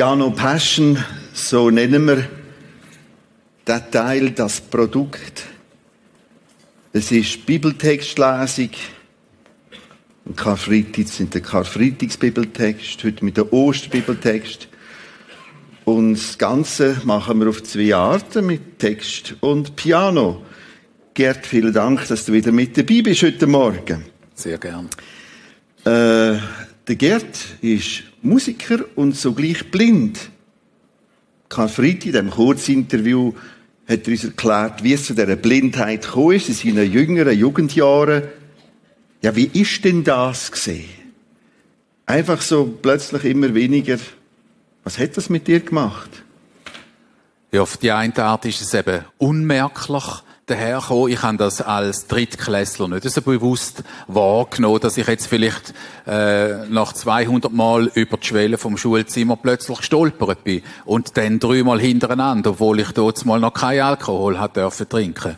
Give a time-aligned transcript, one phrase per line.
[0.00, 0.96] Piano Passion,
[1.34, 2.26] so nennen wir
[3.68, 5.44] den Teil, das Produkt.
[6.94, 8.70] Es ist Bibeltextlesung.
[10.24, 14.68] Am Karfreitag sind der Karfreitagsbibeltext, heute mit der Osterbibeltext.
[15.84, 20.46] Und das Ganze machen wir auf zwei Arten, mit Text und Piano.
[21.12, 24.06] Gerd, vielen Dank, dass du wieder mit dabei bist heute Morgen.
[24.34, 24.88] Sehr gern.
[25.84, 26.38] Äh,
[26.90, 30.18] der Gerd ist Musiker und sogleich blind.
[31.48, 33.32] Karfreitag, in diesem Kurzinterview,
[33.88, 38.24] hat er uns erklärt, wie es zu dieser Blindheit gekommen ist, in seinen jüngeren Jugendjahren.
[39.22, 40.88] Ja, wie ist denn das gesehen?
[42.06, 43.98] Einfach so plötzlich immer weniger.
[44.82, 46.24] Was hat das mit dir gemacht?
[47.52, 50.04] Ja, auf die eine Art ist es eben unmerklich
[50.50, 51.12] daherkommen.
[51.12, 55.72] Ich habe das als Drittklässler nicht so bewusst wahrgenommen, dass ich jetzt vielleicht
[56.06, 61.80] äh, nach 200 Mal über die Schwelle vom Schulzimmer plötzlich gestolpert bin und dann dreimal
[61.80, 65.36] hintereinander, obwohl ich dort mal noch keinen Alkohol hat dürfen trinken.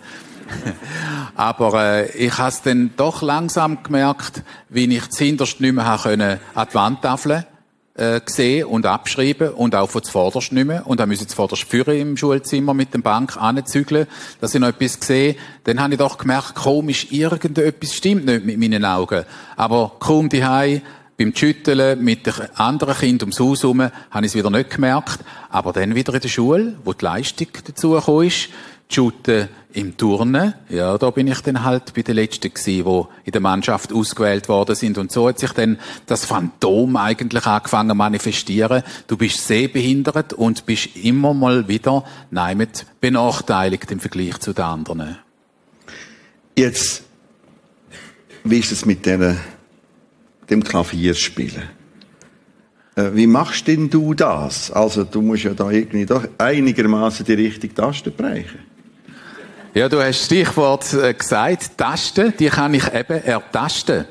[1.35, 6.41] Aber äh, ich habe es dann doch langsam gemerkt, wie ich zuhinterst nicht mehr können
[6.55, 7.47] an die Wandtafel
[7.95, 10.87] äh, gesehen und abschreiben und auch von zuvorderst nicht mehr.
[10.87, 14.07] Und dann müssen zuvorderst führen im Schulzimmer mit dem Bank anzügeln,
[14.41, 15.37] dass ich noch etwas sehe.
[15.65, 19.25] Dann habe ich doch gemerkt, komisch, irgendetwas stimmt nicht mit meinen Augen.
[19.57, 20.43] Aber kaum die
[21.19, 25.21] beim Schütteln mit den anderen Kindern ums Haus herum, habe ich es wieder nicht gemerkt.
[25.51, 28.49] Aber dann wieder in der Schule, wo die Leistung dazu ist,
[28.93, 33.33] Shooten im Turnen, ja, da bin ich dann halt bei den Letzten gewesen, die in
[33.33, 34.99] der Mannschaft ausgewählt worden sind.
[34.99, 38.83] Und so hat sich dann das Phantom eigentlich angefangen zu manifestieren.
[39.07, 42.67] Du bist sehbehindert und bist immer mal wieder, nein,
[43.01, 45.19] benachteiligt im Vergleich zu den anderen.
[46.57, 47.05] Jetzt,
[48.45, 49.37] wie ist es mit der,
[50.51, 51.63] dem Klavierspielen?
[52.95, 54.71] Äh, wie machst denn du das?
[54.71, 58.72] Also, du musst ja da irgendwie doch einigermaßen die richtige Taste bereichen.
[59.75, 64.05] Ja, du hast Stichwort äh, gesagt, Tasten, die kann ich eben ertasten.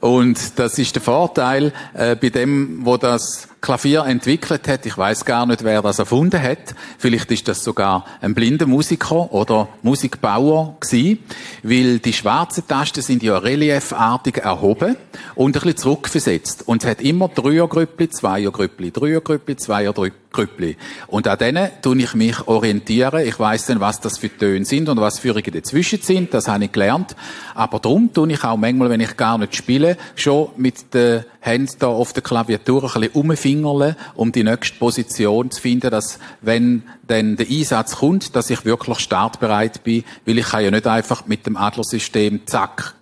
[0.00, 4.86] Und das ist der Vorteil äh, bei dem, wo das Klavier entwickelt hat.
[4.86, 6.74] Ich weiß gar nicht, wer das erfunden hat.
[6.98, 11.18] Vielleicht ist das sogar ein blinder Musiker oder Musikbauer gewesen,
[11.62, 14.96] weil die schwarzen Tasten sind ja reliefartig erhoben
[15.34, 16.68] und ein bisschen zurückversetzt.
[16.68, 20.76] Und es hat immer Dreiergrüppli, Zweiergrüppli, Dreiergrüppli, Zweiergrüppli.
[21.08, 23.26] Und an denen tue ich mich orientieren.
[23.26, 26.34] Ich weiß dann, was das für Töne sind und was Führungen dazwischen sind.
[26.34, 27.16] Das habe ich gelernt.
[27.54, 31.72] Aber darum tue ich auch manchmal, wenn ich gar nicht spiele, schon mit den Händen
[31.78, 36.82] da auf der Klaviatur ein bisschen umfingerle, um die nächste Position zu finden, dass, wenn
[37.06, 41.26] dann der Einsatz kommt, dass ich wirklich startbereit bin, weil ich kann ja nicht einfach
[41.26, 42.94] mit dem Adlersystem zack,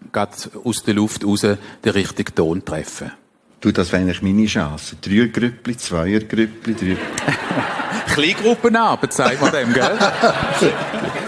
[0.64, 3.10] aus der Luft raus den richtigen Ton treffen.
[3.60, 4.96] Du, das wäre eigentlich meine Chance.
[5.00, 6.96] Dreiergrüppli, Zweiergrüppli, drei...
[8.14, 9.98] Kleingruppenarbeit, sagt man dem, gell?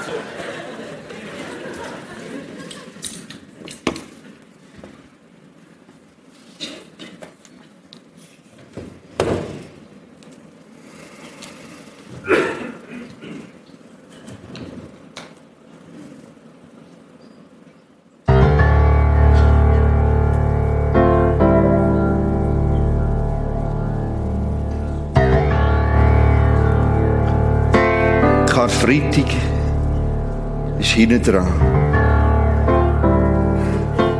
[31.26, 31.46] dran.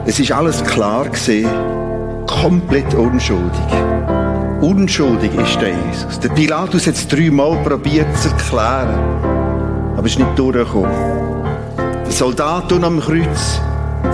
[0.07, 1.51] Es ist alles klar gesehen,
[2.27, 3.73] komplett unschuldig.
[4.61, 6.21] Unschuldig ist der Jesus.
[6.21, 8.95] Der Pilatus hat es dreimal probiert zu erklären,
[9.97, 10.91] aber es ist nicht durchgekommen.
[12.05, 13.61] Der Soldat am Kreuz,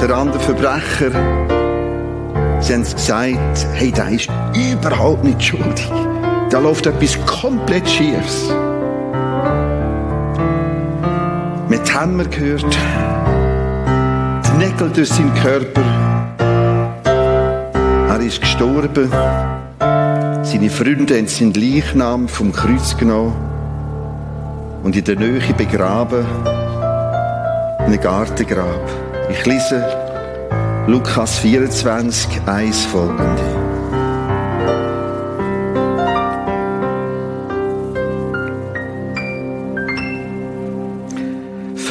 [0.00, 1.10] der andere Verbrecher,
[2.60, 5.90] sie haben gesagt, hey, der ist überhaupt nicht schuldig.
[6.50, 7.88] Da läuft etwas komplett
[11.82, 11.88] Schiefs.
[11.88, 12.78] Mit Hämmer gehört,
[14.46, 15.82] die Nägel durch seinen Körper.
[18.08, 19.10] Er ist gestorben.
[20.42, 23.34] Seine Freunde haben seinen Leichnam vom Kreuz genommen
[24.82, 26.24] und in der Nähe begraben,
[27.78, 28.90] in einem Gartengrab.
[29.30, 29.84] Ich lese
[30.86, 33.61] Lukas 24, 1 folgende.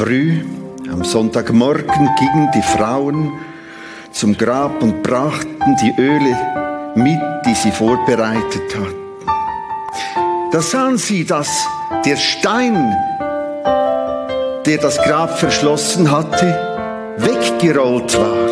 [0.04, 0.40] Früh,
[0.90, 3.30] am Sonntagmorgen, gingen die Frauen
[4.10, 6.36] zum Grab und brachten die Öle
[6.96, 8.96] mit, die sie vorbereitet hatten.
[10.50, 11.68] Da sahen sie, dass
[12.04, 12.96] der Stein,
[14.66, 16.48] der das Grab verschlossen hatte,
[17.18, 18.48] weggerollt war.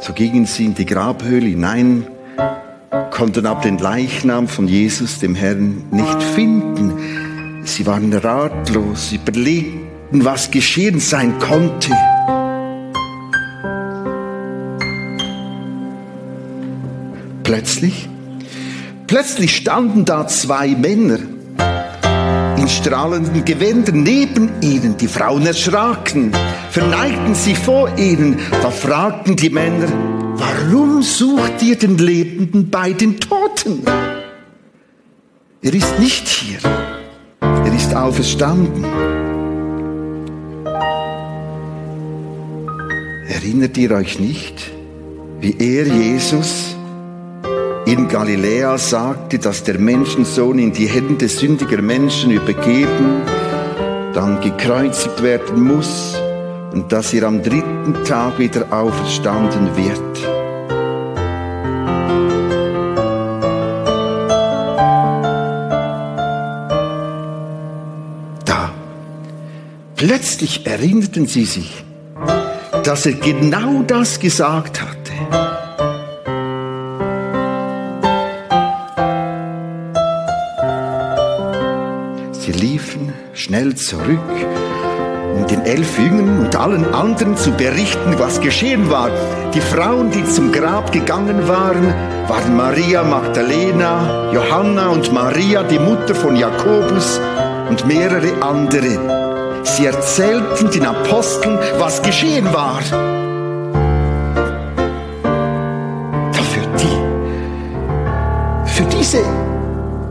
[0.00, 2.06] So gingen sie in die Grabhöhle hinein,
[3.10, 7.23] konnten aber den Leichnam von Jesus, dem Herrn, nicht finden.
[7.64, 11.90] Sie waren ratlos, überlegten, was geschehen sein konnte.
[17.42, 18.08] Plötzlich,
[19.06, 21.18] plötzlich standen da zwei Männer
[22.58, 24.96] in strahlenden Gewändern neben ihnen.
[24.98, 26.32] Die Frauen erschraken,
[26.70, 28.38] verneigten sich vor ihnen.
[28.62, 29.88] Da fragten die Männer,
[30.36, 33.84] warum sucht ihr den Lebenden bei den Toten?
[35.62, 36.93] Er ist nicht hier, er
[37.74, 38.84] ist auferstanden.
[43.28, 44.70] Erinnert ihr euch nicht,
[45.40, 46.76] wie er, Jesus,
[47.86, 53.22] in Galiläa sagte, dass der Menschensohn in die Hände sündiger Menschen übergeben,
[54.14, 56.16] dann gekreuzigt werden muss
[56.72, 60.33] und dass er am dritten Tag wieder auferstanden wird.
[70.14, 71.84] Plötzlich erinnerten sie sich,
[72.84, 74.94] dass er genau das gesagt hatte.
[83.32, 84.30] schnell zurück,
[85.34, 89.10] um den elf Jüngern und allen anderen zu berichten, was geschehen war.
[89.52, 91.92] Die Frauen, die zum Grab gegangen waren,
[92.28, 97.20] waren Maria Magdalena, Johanna und Maria, die Mutter von Jakobus
[97.68, 99.13] und mehrere andere.
[99.64, 102.80] Sie erzählten den Aposteln, was geschehen war.
[106.32, 106.96] Für die,
[108.70, 109.18] für diese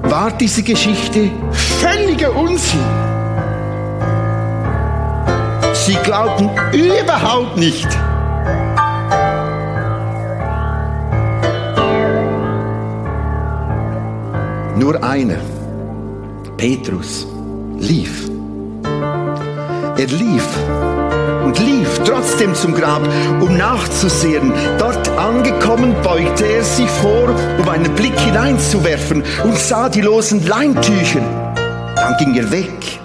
[0.04, 2.84] war diese Geschichte völliger Unsinn.
[5.74, 7.88] Sie glaubten überhaupt nicht.
[14.76, 15.40] Nur einer,
[16.58, 17.28] Petrus,
[17.78, 18.33] lief.
[19.98, 20.48] Er lief
[21.44, 23.02] und lief trotzdem zum Grab,
[23.42, 24.52] um nachzusehen.
[24.80, 27.30] Dort angekommen beugte er sich vor,
[27.60, 31.22] um einen Blick hineinzuwerfen und sah die losen Leintücher.
[31.96, 33.00] Dann ging er weg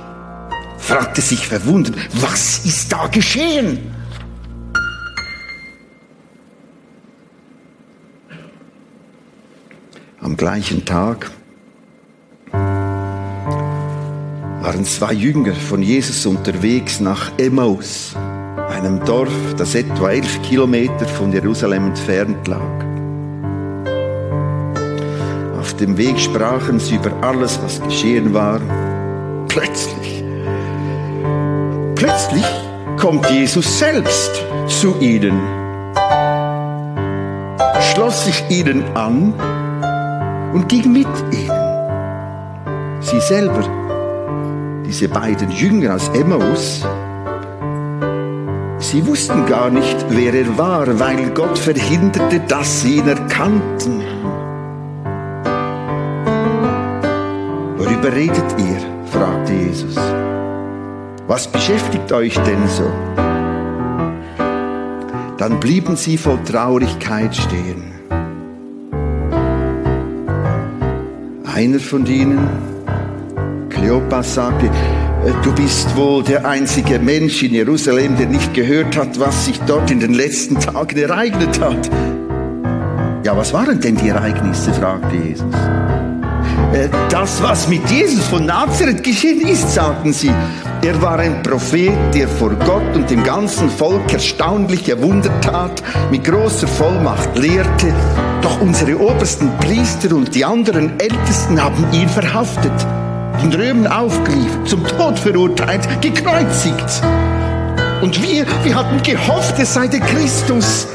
[0.89, 3.95] fragte sich verwundert, was ist da geschehen?
[10.19, 11.31] Am gleichen Tag
[14.69, 18.15] waren zwei Jünger von Jesus unterwegs nach Emmaus,
[18.69, 22.85] einem Dorf, das etwa elf Kilometer von Jerusalem entfernt lag.
[25.59, 28.61] Auf dem Weg sprachen sie über alles, was geschehen war.
[29.49, 30.23] Plötzlich
[31.95, 32.45] Plötzlich
[33.01, 35.41] kommt Jesus selbst zu ihnen,
[37.81, 39.33] schloss sich ihnen an
[40.53, 43.01] und ging mit ihnen.
[43.01, 43.78] Sie selber,
[44.89, 46.83] diese beiden Jünger aus Emmaus,
[48.79, 54.01] sie wussten gar nicht, wer er war, weil Gott verhinderte, dass sie ihn erkannten.
[57.77, 58.81] Worüber redet ihr?
[59.13, 59.97] fragte Jesus.
[61.27, 62.91] Was beschäftigt euch denn so?
[65.37, 67.93] Dann blieben sie voll Traurigkeit stehen.
[71.45, 72.78] Einer von ihnen,
[73.79, 79.19] Kleopas, sagte, äh, du bist wohl der einzige Mensch in Jerusalem, der nicht gehört hat,
[79.19, 81.89] was sich dort in den letzten Tagen ereignet hat.
[83.25, 84.73] Ja, was waren denn die Ereignisse?
[84.73, 85.55] fragte Jesus.
[86.73, 90.33] Äh, das, was mit Jesus von Nazareth geschehen ist, sagten sie.
[90.83, 96.25] Er war ein Prophet, der vor Gott und dem ganzen Volk erstaunliche Wunder tat, mit
[96.25, 97.93] großer Vollmacht lehrte.
[98.43, 102.73] Doch unsere obersten Priester und die anderen Ältesten haben ihn verhaftet,
[103.43, 107.03] den Römern aufgeliefert, zum Tod verurteilt, gekreuzigt.
[108.01, 110.87] Und wir, wir hatten gehofft, es sei der Christus,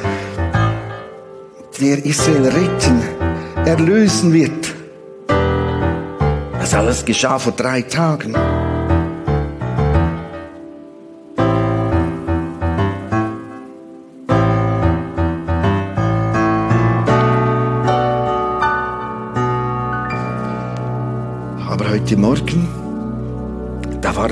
[1.80, 3.02] der Israel retten,
[3.66, 4.74] erlösen wird.
[6.60, 8.36] Das alles geschah vor drei Tagen.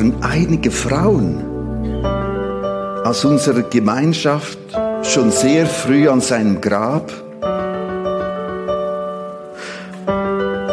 [0.01, 1.45] Waren einige Frauen
[3.03, 4.57] aus unserer Gemeinschaft
[5.03, 7.11] schon sehr früh an seinem Grab.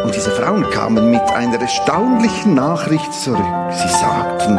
[0.03, 3.45] Und diese Frauen kamen mit einer erstaunlichen Nachricht zurück.
[3.71, 4.59] Sie sagten,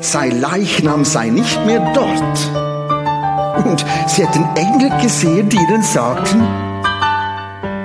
[0.00, 3.64] sein Leichnam sei nicht mehr dort.
[3.64, 6.42] Und sie hätten Engel gesehen, die ihnen sagten,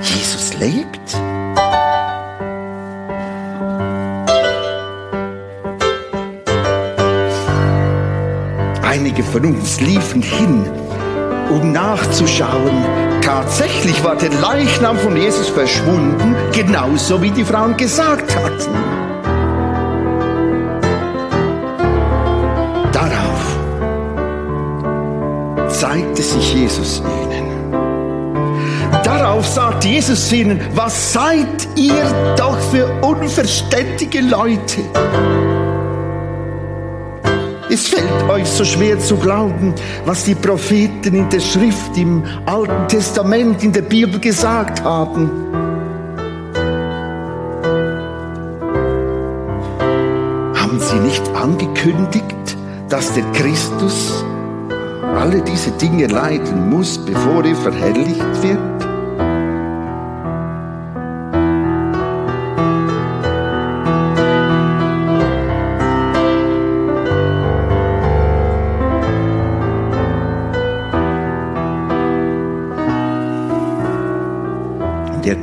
[0.01, 1.04] Jesus lebt?
[9.35, 10.63] Von uns liefen hin,
[11.49, 12.71] um nachzuschauen.
[13.21, 18.71] Tatsächlich war der Leichnam von Jesus verschwunden, genauso wie die Frauen gesagt hatten.
[22.93, 23.43] Darauf
[25.67, 27.73] zeigte sich Jesus ihnen.
[29.03, 32.05] Darauf sagte Jesus ihnen, was seid ihr
[32.37, 34.81] doch für unverständige Leute?
[37.75, 39.73] Es fällt euch so schwer zu glauben,
[40.05, 45.29] was die Propheten in der Schrift, im Alten Testament, in der Bibel gesagt haben.
[50.55, 52.55] Haben sie nicht angekündigt,
[52.87, 54.23] dass der Christus
[55.13, 58.74] alle diese Dinge leiden muss, bevor er verherrlicht wird?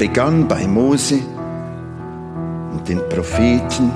[0.02, 1.20] Begann bei Mose
[2.72, 3.92] und den Propheten,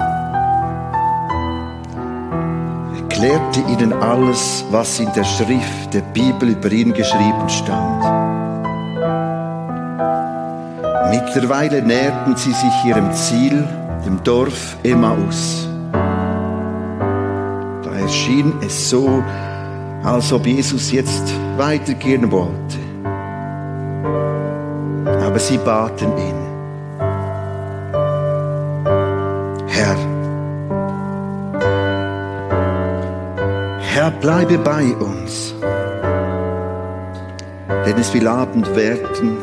[3.01, 8.05] erklärte ihnen alles, was in der Schrift der Bibel über ihn geschrieben stand.
[11.11, 13.67] Mittlerweile näherten sie sich ihrem Ziel,
[14.07, 15.69] dem Dorf Emmaus.
[17.83, 19.25] Da erschien es so,
[20.05, 22.75] als ob Jesus jetzt weitergehen wollte
[25.47, 26.41] sie baten ihn.
[29.69, 29.97] Herr,
[33.79, 35.55] Herr, bleibe bei uns,
[37.87, 39.38] denn es will Abend werden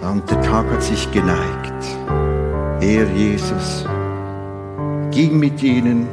[0.00, 1.82] und der Tag hat sich geneigt.
[2.80, 3.84] Er, Jesus,
[5.10, 6.06] ging mit ihnen,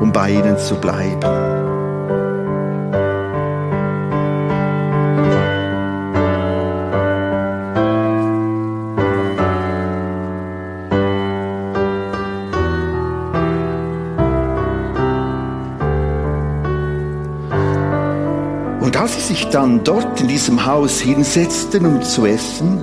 [0.00, 1.71] um bei ihnen zu bleiben.
[19.52, 22.82] Dann dort in diesem Haus hinsetzten, um zu essen,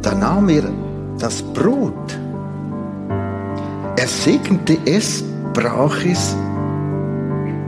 [0.00, 0.64] da nahm er
[1.18, 2.18] das Brot.
[3.96, 5.22] Er segnete es,
[5.52, 6.34] brach es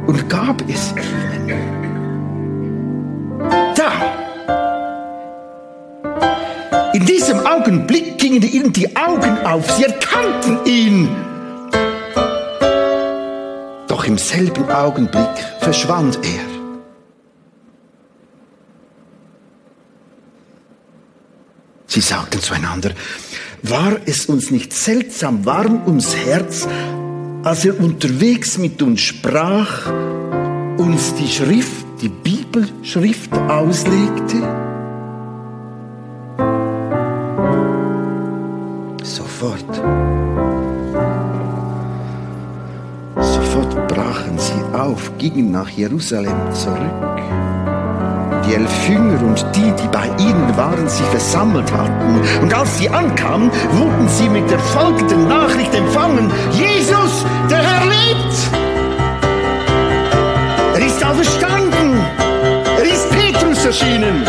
[0.06, 1.60] und gab es ihnen.
[3.74, 3.90] Da!
[6.94, 11.08] In diesem Augenblick gingen ihnen die Augen auf, sie erkannten ihn.
[13.88, 16.49] Doch im selben Augenblick verschwand er.
[22.00, 22.92] Sie sagten zueinander,
[23.62, 26.66] war es uns nicht seltsam warm ums Herz,
[27.42, 29.86] als er unterwegs mit uns sprach,
[30.78, 34.38] uns die Schrift, die Bibelschrift auslegte?
[39.02, 39.74] Sofort.
[43.16, 47.59] Sofort brachen sie auf, gingen nach Jerusalem zurück
[48.54, 52.20] elf Jünger und die, die bei ihnen waren, sich versammelt hatten.
[52.42, 56.30] Und als sie ankamen, wurden sie mit der folgenden Nachricht empfangen.
[56.52, 58.34] Jesus, der Herr lebt!
[60.74, 62.00] Er ist auferstanden!
[62.78, 64.24] Er ist Petrus erschienen!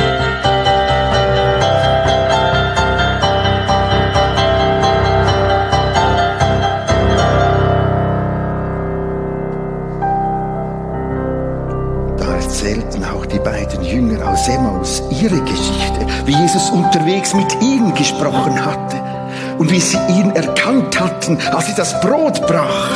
[19.61, 22.89] Und wie sie ihn erkannt hatten, als sie das Brot brach.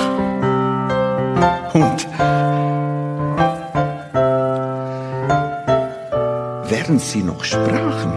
[1.75, 2.07] Und
[6.67, 8.13] während sie noch sprachen,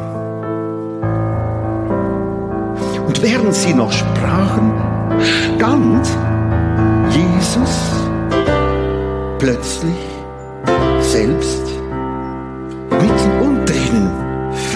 [3.06, 4.72] und während sie noch sprachen,
[5.20, 6.08] stand
[7.10, 7.76] Jesus
[9.38, 10.06] plötzlich
[11.02, 11.68] selbst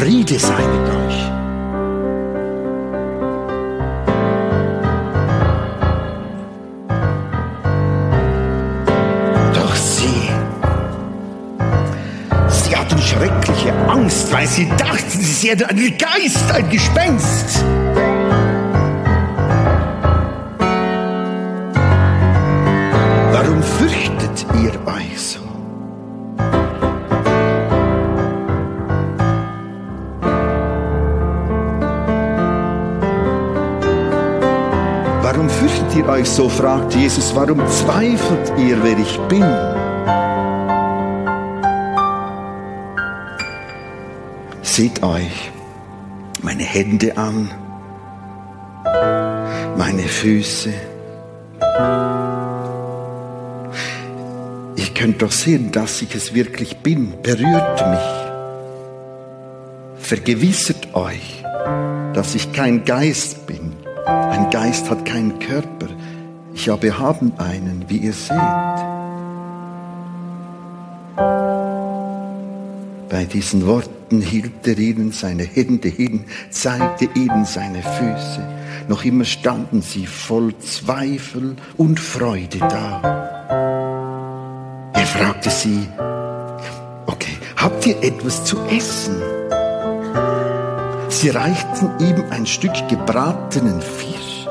[0.02, 1.01] Friede sei euch.
[15.44, 17.64] ist er ein Geist, ein Gespenst.
[23.32, 25.40] Warum fürchtet ihr euch so?
[35.22, 36.48] Warum fürchtet ihr euch so?
[36.48, 37.34] fragt Jesus.
[37.34, 39.71] Warum zweifelt ihr, wer ich bin?
[44.74, 45.50] Seht euch
[46.40, 47.50] meine Hände an,
[49.76, 50.72] meine Füße.
[54.76, 57.12] Ihr könnt doch sehen, dass ich es wirklich bin.
[57.22, 58.00] Berührt mich.
[59.98, 61.44] Vergewissert euch,
[62.14, 63.76] dass ich kein Geist bin.
[64.06, 65.88] Ein Geist hat keinen Körper.
[66.54, 68.91] Ich aber haben einen, wie ihr seht.
[73.12, 78.40] Bei diesen Worten hielt er ihnen seine Hände hin, zeigte ihnen seine Füße.
[78.88, 83.02] Noch immer standen sie voll Zweifel und Freude da.
[84.94, 85.86] Er fragte sie,
[87.04, 89.20] okay, habt ihr etwas zu essen?
[91.10, 94.46] Sie reichten ihm ein Stück gebratenen Fisch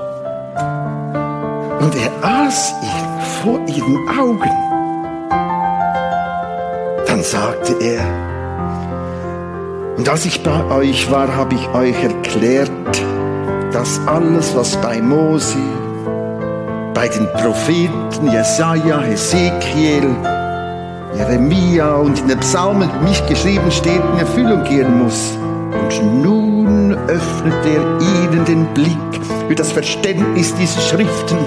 [1.79, 4.51] und er aß ihn vor ihren Augen.
[7.07, 8.30] Dann sagte er,
[10.01, 12.71] und als ich bei euch war, habe ich euch erklärt,
[13.71, 15.59] dass alles, was bei Mose,
[16.95, 20.09] bei den Propheten Jesaja, Hesekiel,
[21.15, 25.37] Jeremia und in den Psalmen mich geschrieben steht, in Erfüllung gehen muss.
[25.71, 28.97] Und nun öffnet er ihnen den Blick
[29.47, 31.37] für das Verständnis dieser Schriften.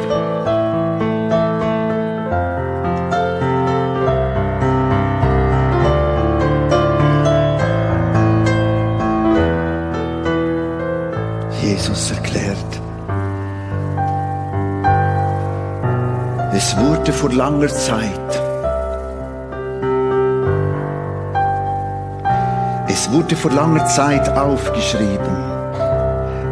[11.84, 12.80] Jesus erklärt,
[16.54, 18.40] es wurde vor langer Zeit
[22.88, 25.36] Es wurde vor langer Zeit aufgeschrieben,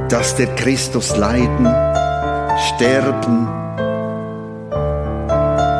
[0.08, 1.66] dass der Christus leiden,
[2.68, 3.48] sterben,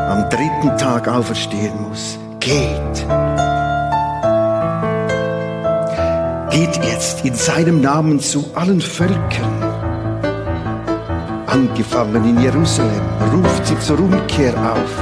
[0.09, 2.16] am dritten Tag auferstehen muss.
[2.40, 3.21] Geht.
[6.53, 9.62] Geht jetzt in seinem Namen zu allen Völkern.
[11.47, 14.95] Angefangen in Jerusalem, ruft sie zur Umkehr auf,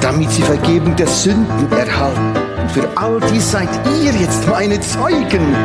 [0.00, 2.40] damit sie Vergebung der Sünden erhalten
[2.74, 3.68] für all dies seid
[4.04, 5.56] ihr jetzt meine Zeugen.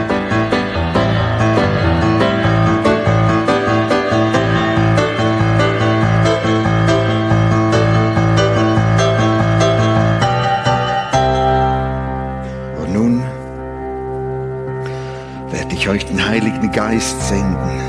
[16.88, 17.80] Geist senden.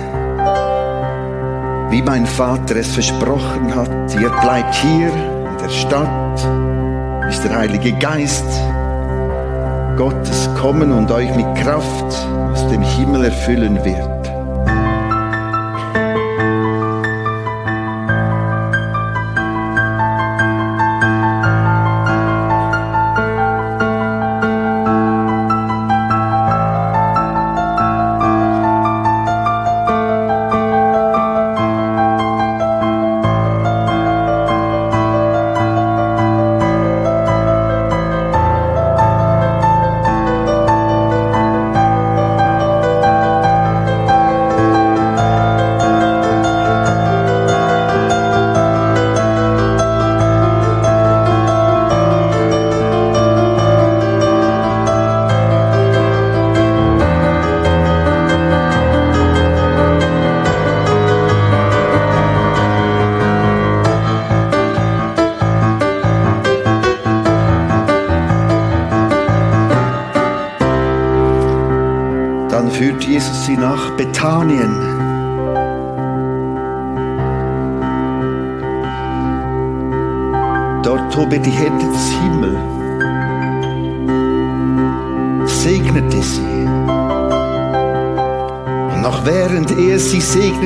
[1.91, 7.93] Wie mein Vater es versprochen hat, ihr bleibt hier in der Stadt, bis der Heilige
[7.93, 8.47] Geist
[9.99, 14.06] Gottes kommen und euch mit Kraft aus dem Himmel erfüllen wird.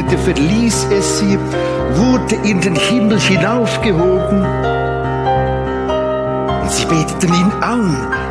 [0.01, 1.39] Segnete, verließ er sie,
[1.95, 4.45] wurde in den Himmel hinaufgehoben.
[6.63, 8.31] Und sie beteten ihn an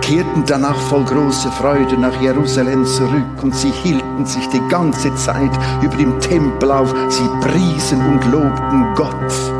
[0.00, 5.50] kehrten danach voll großer Freude nach Jerusalem zurück und sie hielten sich die ganze Zeit
[5.82, 9.57] über dem Tempel auf, sie priesen und lobten Gott.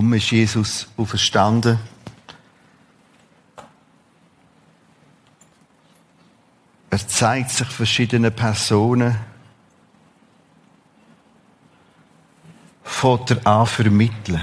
[0.00, 1.78] Kaum ist Jesus auferstanden.
[6.88, 9.14] Er zeigt sich verschiedenen Personen.
[12.82, 14.40] Fährt er an vermitteln.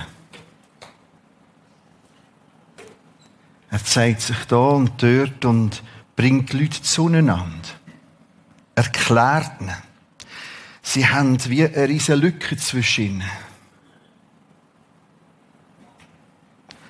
[3.72, 5.82] Er zeigt sich da und dort und
[6.15, 7.70] bringt die Leute zueinander.
[8.76, 9.74] Erklärt ihnen.
[10.84, 13.46] Sie haben wie eine riesige Lücke zwischen ihnen.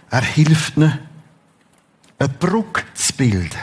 [0.09, 0.99] Er hilft ihnen,
[2.19, 3.59] eine Brücke zu bilden.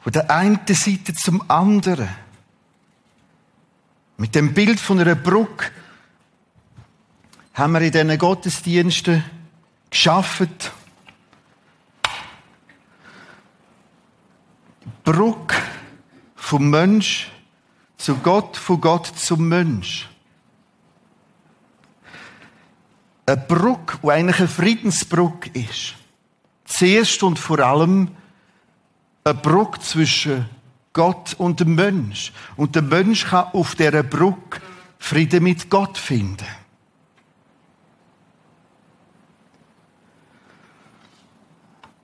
[0.00, 2.08] Von der einen Seite zum anderen.
[4.16, 5.70] Mit dem Bild von einer Brücke
[7.54, 9.24] haben wir in diesen Gottesdiensten
[9.90, 10.48] geschaffen.
[15.04, 15.56] Brücke
[16.34, 17.30] vom Mensch
[17.96, 20.08] zu Gott, von Gott zum Mensch.
[23.32, 25.94] Eine Brücke, die eigentlich eine Friedensbrücke ist.
[26.66, 28.10] Zuerst und vor allem
[29.24, 30.50] eine Brücke zwischen
[30.92, 32.34] Gott und dem Mensch.
[32.56, 34.60] Und der Mensch kann auf dieser Brücke
[34.98, 36.46] Frieden mit Gott finden.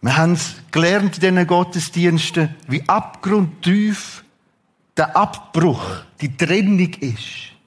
[0.01, 4.25] Wir haben gelernt in diesen Gottesdiensten, wie abgrundtief
[4.97, 5.85] der Abbruch,
[6.23, 7.58] die Trennung ist.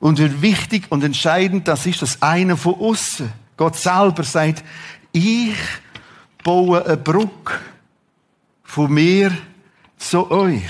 [0.00, 4.62] Und wichtig und entscheidend das ist, dass einer von außen, Gott selber sagt,
[5.12, 5.56] ich
[6.44, 7.54] baue eine Brücke
[8.62, 9.36] von mir
[9.96, 10.62] zu euch.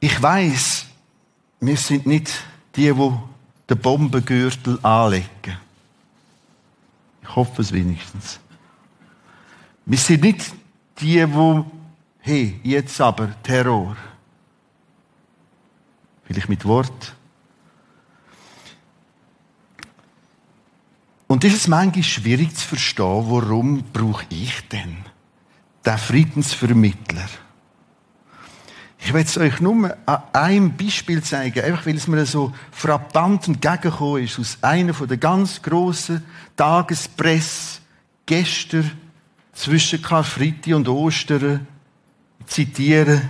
[0.00, 0.86] Ich weiß,
[1.60, 2.32] wir sind nicht
[2.74, 3.12] die, die
[3.70, 5.28] den Bombengürtel anlegen.
[7.22, 8.40] Ich hoffe es wenigstens.
[9.86, 10.52] Wir sind nicht
[11.00, 11.64] die, die,
[12.18, 13.96] hey, jetzt aber Terror.
[16.24, 17.14] Vielleicht mit Wort.
[21.26, 24.98] Und ist es manchmal schwierig zu verstehen, warum brauche ich denn
[25.86, 27.26] den Friedensvermittler?
[29.04, 33.48] Ich will es euch nur an einem Beispiel zeigen, einfach weil es mir so frappant
[33.48, 36.22] entgegengekommen ist, aus einer der ganz grossen
[36.54, 37.80] Tagespresse
[38.26, 38.92] gestern
[39.52, 41.66] zwischen Karfreitag und Ostern.
[42.40, 43.22] Ich zitiere.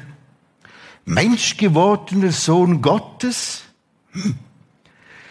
[1.05, 3.63] Menschgewordener Sohn Gottes
[4.13, 4.39] hm,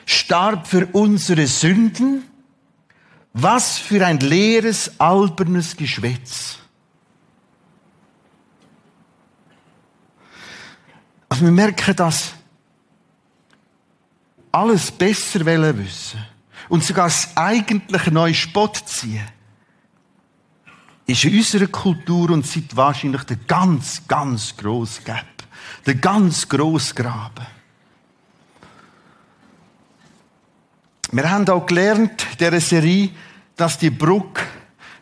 [0.05, 2.23] starb für unsere Sünden.
[3.33, 6.57] Was für ein leeres, albernes Geschwätz.
[11.29, 12.33] Also wir merken, dass
[14.51, 16.19] alles besser wollen wissen
[16.67, 19.25] und sogar das eigentliche neue Spott ziehen,
[21.05, 25.30] ist in unserer Kultur und seit wahrscheinlich der ganz, ganz grosse Gap.
[25.85, 27.45] Der ganz grosse Graben.
[31.11, 33.09] Wir haben auch gelernt, in dieser Serie,
[33.55, 34.43] dass die Brücke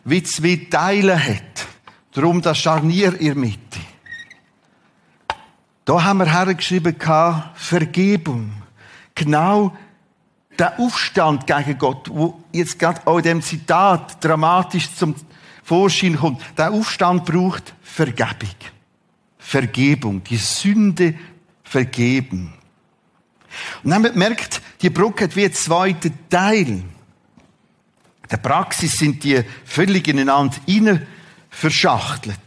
[0.04, 1.66] wie zwei Teile hat.
[2.12, 3.80] Darum das Scharnier in der Mitte.
[5.84, 6.96] Da haben wir hergeschrieben,
[7.54, 8.52] Vergebung.
[9.14, 9.76] Genau
[10.58, 15.14] der Aufstand gegen Gott, wo jetzt gerade auch in dem Zitat dramatisch zum
[15.62, 16.42] Vorschein kommt.
[16.58, 18.56] Der Aufstand braucht Vergebung.
[19.50, 20.22] Vergebung.
[20.22, 21.12] Die Sünde
[21.64, 22.52] vergeben.
[23.82, 26.84] Und dann merkt, die Brücke hat wie einen zweiten Teil.
[28.30, 31.04] Der Praxis sind die völlig ineinander hinein
[31.48, 32.38] verschachtelt.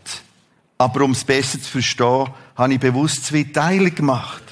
[0.77, 4.43] Aber um es besser zu verstehen, habe ich bewusst zwei Teile gemacht.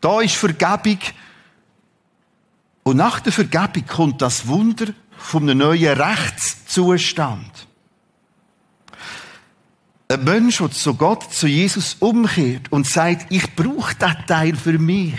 [0.00, 0.98] Da ist Vergebung.
[2.84, 4.86] Und nach der Vergebung kommt das Wunder
[5.18, 7.66] von einem neuen Rechtszustand.
[10.12, 14.78] Ein Mensch, der zu Gott, zu Jesus umkehrt und sagt, ich brauche diesen Teil für
[14.78, 15.14] mich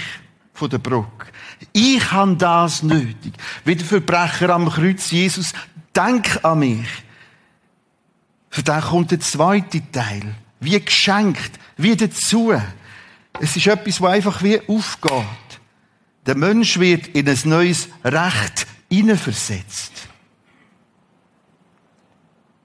[0.54, 1.28] von der Brücke.
[1.72, 3.34] Ich habe das nötig.
[3.66, 5.52] Wie der Verbrecher am Kreuz, Jesus,
[5.96, 6.88] denk an mich.
[8.52, 12.54] Für den kommt der zweite Teil wie geschenkt, wie dazu.
[13.40, 15.60] Es ist etwas, was einfach wie aufgeht.
[16.26, 19.92] Der Mensch wird in ein neues Recht hineinversetzt.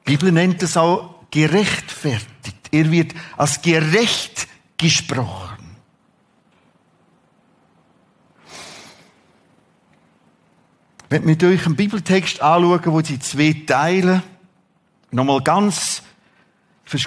[0.07, 2.57] Die Bibel nennt es auch gerechtfertigt.
[2.71, 5.77] Er wird als gerecht gesprochen.
[11.11, 14.23] Wenn wir durch einen Bibeltext anschauen, wo die zwei Teile
[15.11, 16.03] nochmal ganz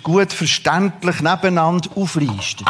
[0.03, 2.67] gut verständlich nebeneinander auflistet.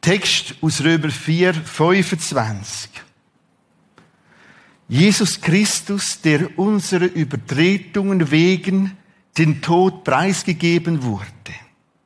[0.00, 3.05] Text aus Römer 4, 25.
[4.88, 8.96] Jesus Christus, der unsere Übertretungen wegen
[9.36, 11.26] den Tod preisgegeben wurde,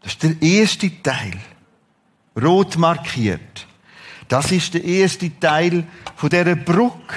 [0.02, 1.38] Das ist der erste Teil.
[2.40, 3.66] Rot markiert.
[4.28, 5.84] Das ist der erste Teil
[6.16, 7.16] von dieser Brücke.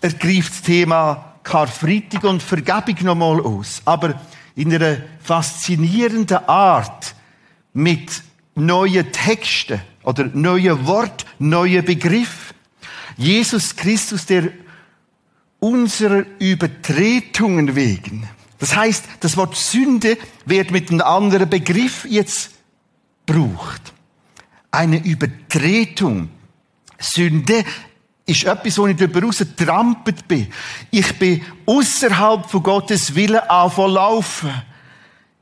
[0.00, 3.80] Er greift das Thema Karfreitag und Vergebung nochmal aus.
[3.84, 4.20] Aber
[4.54, 7.14] in einer faszinierenden Art
[7.72, 8.22] mit
[8.54, 12.52] neuen Texten oder neuen Wort, neuen Begriff.
[13.16, 14.50] Jesus Christus, der
[15.62, 18.28] unserer Übertretungen wegen.
[18.58, 22.50] Das heißt, das Wort Sünde wird mit einem anderen Begriff jetzt
[23.24, 23.92] braucht.
[24.72, 26.30] Eine Übertretung.
[26.98, 27.64] Sünde
[28.26, 30.48] ist etwas, wo ich darüber raus trampelt bin.
[30.90, 34.50] Ich bin außerhalb von Gottes Willen laufen.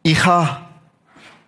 [0.03, 0.67] Ich habe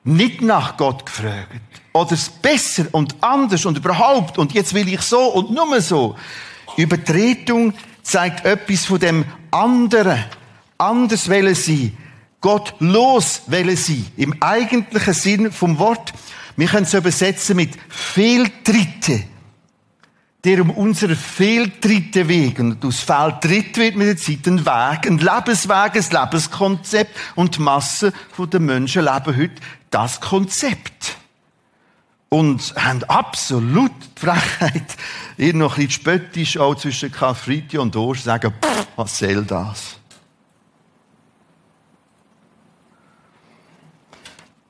[0.04, 1.60] nicht nach Gott gefragt.
[1.92, 6.16] Oder es besser und anders und überhaupt und jetzt will ich so und nur so.
[6.78, 10.24] Übertretung zeigt etwas von dem anderen.
[10.78, 11.92] Anders wollen sie.
[12.40, 14.04] Gott los wollen sie.
[14.16, 16.12] Im eigentlichen Sinn vom Wort.
[16.56, 19.24] Wir können es übersetzen mit Fehltritte
[20.44, 22.72] der um unsere Fehltritte wegen.
[22.72, 27.16] Und aus Fehltritt wird mit der Zeit ein Weg, ein Lebensweg, ein Lebenskonzept.
[27.36, 31.16] Und die Masse der Menschen leben heute das Konzept.
[32.32, 34.96] Und haben absolut die Frechheit,
[35.36, 38.54] ihr noch ein bisschen spöttisch auch zwischen Karfreitag und Ostern sagen,
[38.96, 39.98] was soll das?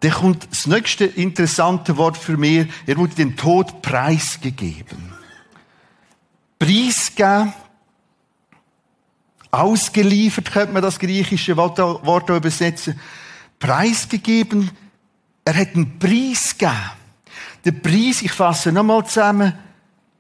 [0.01, 2.67] Dann kommt das nächste interessante Wort für mich.
[2.85, 5.13] Er wurde den Tod preisgegeben
[6.59, 7.53] preisgeben,
[9.53, 12.99] ausgeliefert, könnte man das griechische Wort übersetzen,
[13.61, 14.73] preisgegeben,
[15.45, 17.02] er hat einen Preis gegeben.
[17.65, 19.53] Der Preis, ich fasse nochmal zusammen,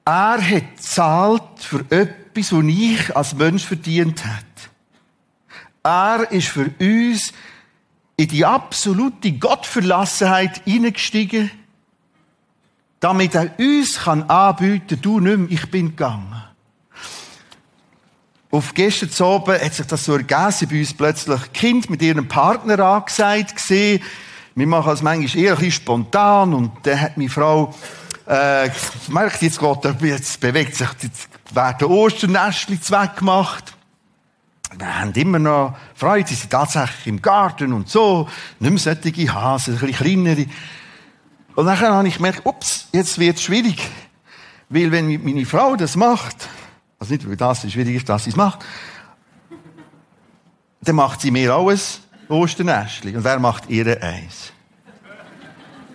[0.05, 4.44] er hat zahlt für etwas, was ich als Mensch verdient hat.
[5.83, 7.33] Er ist für uns
[8.16, 11.51] in die absolute Gottverlassenheit hineingestiegen,
[13.01, 16.42] damit er uns kann anbieten, du nicht mehr, ich bin gegangen.
[18.53, 22.79] Auf gestern Abend hat sich das so ergeben, bei uns plötzlich Kind mit ihrem Partner
[22.81, 24.03] angesagt gesehen.
[24.54, 27.74] Wir machen das manchmal eher ein bisschen spontan und dann hat meine Frau
[28.26, 28.70] äh,
[29.08, 33.74] merkt, jetzt geht jetzt bewegt sich, jetzt werden Osternestchen weggemacht.
[34.76, 39.34] Wir haben immer noch Freude, sie sind tatsächlich im Garten und so, nicht mehr solche
[39.34, 40.46] Hasen, ein bisschen kleinere.
[41.54, 43.86] Und dann habe ich gemerkt, ups, jetzt wird es schwierig.
[44.68, 46.48] Weil wenn meine Frau das macht,
[46.98, 48.64] also nicht, weil das schwierig ist, dass sie es macht,
[50.80, 51.70] dann macht sie mir auch
[52.32, 53.16] ein Osternestchen.
[53.16, 54.52] Und wer macht ihr eins?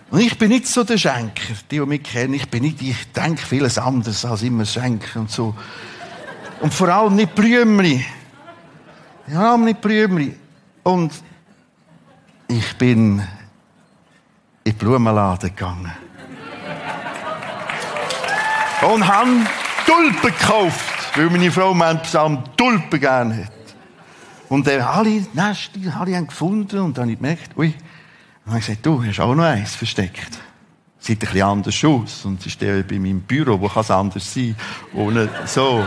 [0.10, 2.34] Und ich bin nicht so der Schenker, die, die mich kennen.
[2.34, 5.54] Ich bin nicht, ich denke vieles anderes als immer schenken und so.
[6.62, 8.06] Und vor allem nicht Blümli.
[9.28, 10.34] Ja, nicht Blümli.
[10.84, 11.12] Und
[12.48, 13.20] ich bin
[14.64, 15.92] in den Blumenladen gegangen.
[18.82, 19.46] Und haben
[19.86, 23.57] Tulpen gekauft, weil meine Frau meinen Psalm Tulpen gerne hat.
[24.50, 27.74] Und dann alle Nestchen, alle haben gefunden und dann habe ich gemerkt, ui,
[28.46, 30.40] dann habe ich gesagt, du hast auch noch eins versteckt.
[31.00, 32.26] Sieht ein bisschen anders aus.
[32.26, 34.56] Und sie steht bei meinem Büro, wo kann es anders sein?
[34.94, 35.86] Ohne so.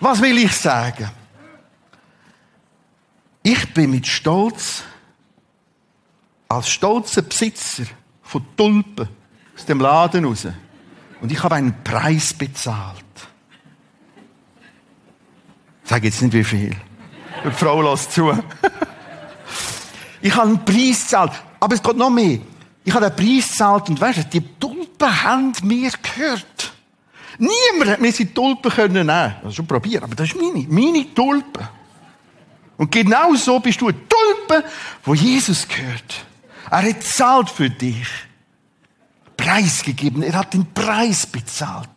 [0.00, 1.10] Was will ich sagen?
[3.42, 4.82] Ich bin mit Stolz
[6.48, 7.84] als stolzer Besitzer
[8.22, 9.08] von Tulpen
[9.56, 10.46] aus dem Laden raus.
[11.20, 13.04] Und ich habe einen Preis bezahlt.
[15.90, 16.76] Ich sage jetzt nicht wie viel.
[17.44, 18.32] Die Frau lässt zu.
[20.22, 21.32] ich habe einen Preis gezahlt.
[21.58, 22.38] Aber es geht noch mehr.
[22.84, 26.72] Ich habe einen Preis gezahlt und weißt du, die Tulpen haben mir gehört.
[27.38, 29.10] Niemand hat mir diese Tulpen können nehmen.
[29.10, 31.66] Also schon probieren, aber das ist meine, meine Tulpen.
[32.76, 34.64] Und genau so bist du eine Tulpe,
[35.02, 36.24] wo Jesus gehört.
[36.70, 38.06] Er hat zahlt für dich.
[39.36, 40.22] Preis gegeben.
[40.22, 41.88] Er hat den Preis bezahlt.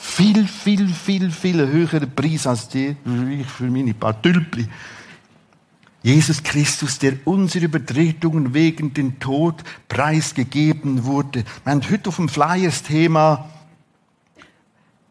[0.00, 4.68] Viel, viel, viel, viel höheren Preis als die, für meine paar Tülpli.
[6.02, 11.44] Jesus Christus, der unsere Übertretungen wegen den Tod preisgegeben wurde.
[11.66, 13.50] Haben heute auf dem Flyers Thema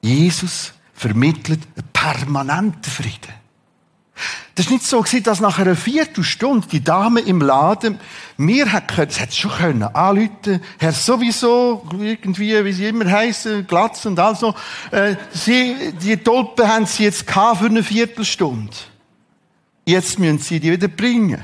[0.02, 1.60] Jesus vermittelt
[1.92, 3.34] permanenten Frieden.
[4.56, 8.00] Das ist nicht so dass nach einer Viertelstunde die Dame im Laden
[8.38, 13.68] mir hat können, das hätte schon können, anrufen, Herr sowieso, irgendwie, wie sie immer heißen,
[13.68, 14.54] Glatz und also,
[14.92, 18.76] äh, sie, die Tulpen haben sie jetzt für eine Viertelstunde.
[19.86, 21.44] Jetzt müssen sie die wieder bringen.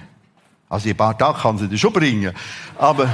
[0.69, 2.33] Also ein paar Tage kann sie die schon bringen.
[2.77, 3.07] Aber,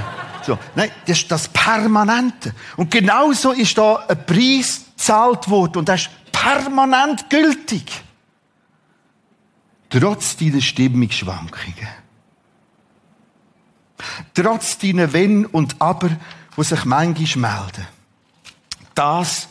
[0.45, 0.58] so.
[0.76, 2.54] Nein, das ist das Permanente.
[2.78, 7.84] Und genauso ist da ein Preis gezahlt worden und das ist permanent gültig.
[9.89, 11.88] Trotz dieser Stimmungsschwankungen.
[14.34, 16.10] Trotz deinen Wenn und Aber,
[16.56, 17.88] wo sich manchmal melden.
[18.93, 19.49] Das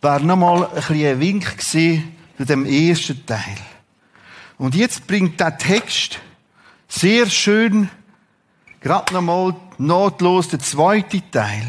[0.00, 3.56] wäre nochmal ein, ein Wink gewesen zu dem ersten Teil.
[4.58, 6.20] Und jetzt bringt der Text
[6.88, 7.88] sehr schön,
[8.80, 11.66] gerade nochmal notlos der zweite Teil,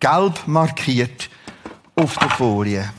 [0.00, 1.28] gelb markiert
[1.94, 2.90] auf der Folie.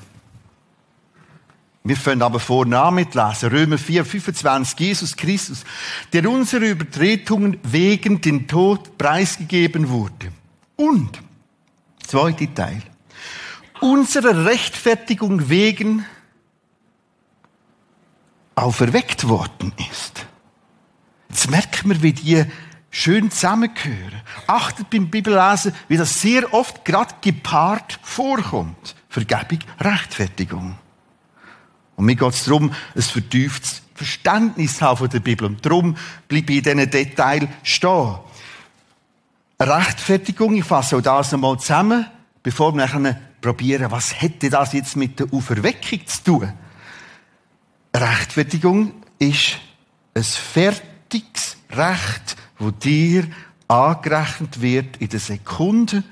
[1.87, 3.49] Wir fangen aber vorne an mit lesen.
[3.49, 4.77] Römer 4, 25.
[4.79, 5.63] Jesus Christus,
[6.11, 10.33] der unsere Übertretungen wegen den Tod preisgegeben wurde.
[10.75, 11.17] Und,
[12.05, 12.81] zweiter Teil,
[13.79, 16.05] unserer Rechtfertigung wegen
[18.55, 20.25] auferweckt worden ist.
[21.29, 22.45] Jetzt merken wir, wie die
[22.89, 24.21] schön zusammengehören.
[24.47, 28.95] Achtet beim Bibellesen, wie das sehr oft gerade gepaart vorkommt.
[29.07, 30.77] Vergebung, Rechtfertigung.
[31.97, 35.47] Und mir geht es darum, ein vertieftes Verständnis haben von der Bibel.
[35.47, 38.15] Und darum bleibe ich in diesen Details stehen.
[39.59, 42.05] Rechtfertigung, ich fasse auch das einmal zusammen,
[42.43, 46.53] bevor wir nachher probieren, was hätte das jetzt mit der Auferweckung zu tun?
[47.95, 49.57] Rechtfertigung ist
[50.13, 53.27] ein fertiges Recht, wo dir
[53.67, 56.03] angerechnet wird in der Sekunde,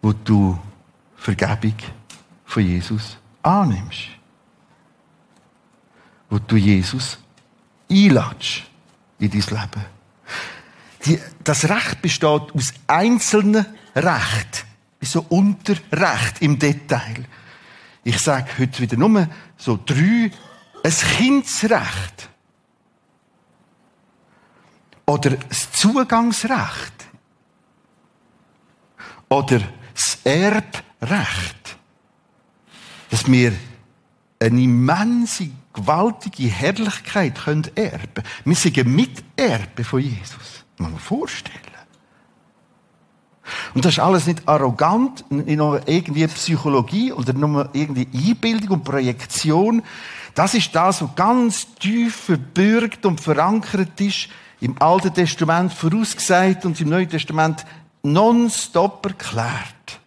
[0.00, 0.58] wo du
[1.16, 1.74] Vergebung
[2.58, 4.08] von Jesus annimmst.
[6.28, 7.16] Wo du Jesus
[7.88, 8.64] einladest
[9.20, 9.84] in dein Leben.
[11.04, 14.66] Die, das Recht besteht aus einzelnen Rechten,
[15.00, 17.24] so Unterrecht im Detail.
[18.02, 20.32] Ich sage heute wieder nur so drei,
[20.82, 22.28] ein Kindsrecht.
[25.06, 27.06] Oder das Zugangsrecht.
[29.28, 29.60] Oder
[29.94, 31.77] das Erbrecht
[33.10, 33.52] dass wir
[34.40, 40.64] eine immense, gewaltige Herrlichkeit können erben Wir sind Miterbe von Jesus.
[40.76, 41.68] Das muss man vorstellen.
[43.74, 48.84] Und das ist alles nicht arrogant, nicht nur irgendwie Psychologie oder nur irgendwie Einbildung und
[48.84, 49.82] Projektion.
[50.34, 54.28] Das ist das, was ganz tief verbürgt und verankert ist,
[54.60, 57.64] im Alten Testament vorausgesagt und im Neuen Testament
[58.02, 60.00] nonstop erklärt.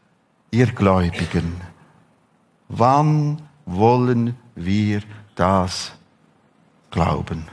[0.52, 1.71] Ihr Gläubigen.
[2.74, 5.02] Wann wollen wir
[5.36, 5.92] das
[6.90, 7.46] glauben?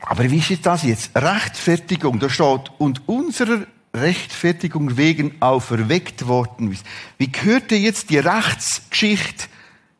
[0.00, 1.14] Aber wie ist das jetzt?
[1.14, 6.76] Rechtfertigung, da steht, und unserer Rechtfertigung wegen auferweckt worden.
[7.16, 9.46] Wie gehört jetzt die Rechtsgeschichte,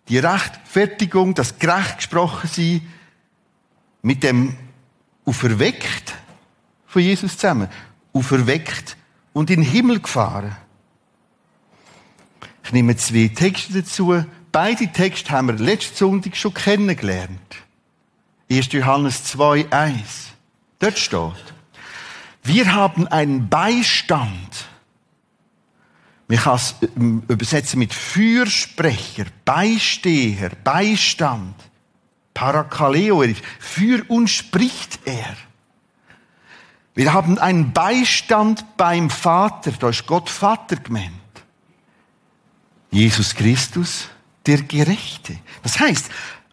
[0.09, 2.83] die Rechtfertigung, das gerecht gesprochen sie
[4.03, 4.57] mit dem
[5.25, 6.17] auferweckt
[6.87, 7.69] von Jesus zusammen?
[8.19, 8.97] Auferweckt
[9.33, 10.57] und in den Himmel gefahren.
[12.65, 14.25] Ich nehme zwei Texte dazu.
[14.53, 17.57] Beide Texte haben wir letzten Sonntag schon kennengelernt.
[18.51, 18.73] 1.
[18.73, 20.03] Johannes 2, 1.
[20.79, 21.55] Dort steht,
[22.43, 24.67] wir haben einen Beistand.
[26.29, 31.55] Man kann es ähm, übersetzen mit Fürsprecher, Beisteher, Beistand.
[32.35, 33.25] Parakaleo,
[33.59, 35.37] für uns spricht er.
[36.99, 41.13] Wir haben einen Beistand beim Vater, da ist Gott Vater gemeint.
[42.91, 44.09] Jesus Christus,
[44.45, 45.39] der Gerechte.
[45.63, 46.11] Das heißt,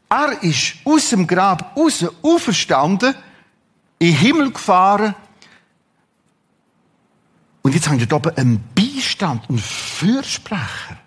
[0.08, 3.16] er ist aus dem Grab raus auferstanden,
[3.98, 5.16] in den Himmel gefahren.
[7.64, 11.00] Und jetzt haben wir hier oben einen Beistand, einen Fürsprecher.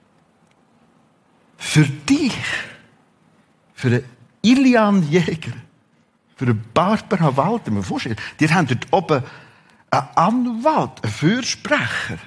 [1.59, 2.34] Für dich.
[3.72, 4.05] Für einen
[4.43, 5.53] Ilian Jäger
[6.39, 9.24] für eine Barbara Walter, man vorstellen, die haben dort oben
[9.91, 12.18] einen Anwalt, einen Fürsprecher.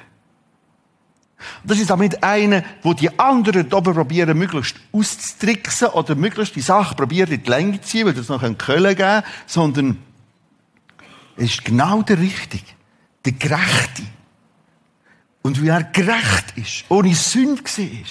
[1.63, 6.61] Das ist nicht einer, wo die anderen dort oben probieren, möglichst auszutricksen oder möglichst die
[6.61, 9.97] Sache probieren, in die Länge zu ziehen, weil das noch ein Köln geben sondern
[11.37, 12.65] es ist genau der Richtige,
[13.23, 14.03] der Gerechte.
[15.41, 18.05] Und wie er gerecht ist, ohne Sünde war,